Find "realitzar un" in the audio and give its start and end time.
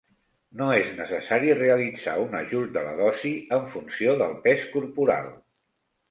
1.57-2.33